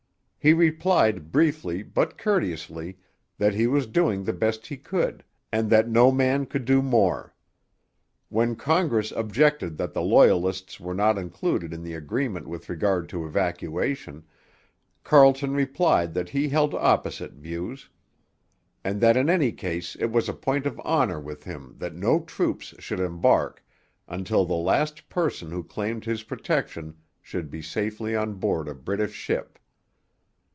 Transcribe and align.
He 0.43 0.53
replied 0.53 1.31
briefly, 1.31 1.83
but 1.83 2.17
courteously, 2.17 2.97
that 3.37 3.53
he 3.53 3.67
was 3.67 3.85
doing 3.85 4.23
the 4.23 4.33
best 4.33 4.65
he 4.65 4.75
could, 4.75 5.23
and 5.51 5.69
that 5.69 5.87
no 5.87 6.11
man 6.11 6.47
could 6.47 6.65
do 6.65 6.81
more. 6.81 7.35
When 8.29 8.55
Congress 8.55 9.11
objected 9.11 9.77
that 9.77 9.93
the 9.93 10.01
Loyalists 10.01 10.79
were 10.79 10.95
not 10.95 11.19
included 11.19 11.73
in 11.75 11.83
the 11.83 11.93
agreement 11.93 12.47
with 12.47 12.69
regard 12.69 13.07
to 13.09 13.23
evacuation, 13.23 14.23
Carleton 15.03 15.53
replied 15.53 16.15
that 16.15 16.29
he 16.29 16.49
held 16.49 16.73
opposite 16.73 17.33
views; 17.33 17.87
and 18.83 18.99
that 18.99 19.15
in 19.15 19.29
any 19.29 19.51
case 19.51 19.95
it 19.97 20.11
was 20.11 20.27
a 20.27 20.33
point 20.33 20.65
of 20.65 20.79
honour 20.79 21.19
with 21.19 21.43
him 21.43 21.75
that 21.77 21.93
no 21.93 22.19
troops 22.19 22.73
should 22.79 22.99
embark 22.99 23.63
until 24.07 24.43
the 24.45 24.55
last 24.55 25.07
person 25.07 25.51
who 25.51 25.63
claimed 25.63 26.03
his 26.03 26.23
protection 26.23 26.97
should 27.21 27.51
be 27.51 27.61
safely 27.61 28.15
on 28.15 28.33
board 28.33 28.67
a 28.67 28.73
British 28.73 29.13
ship. 29.13 29.59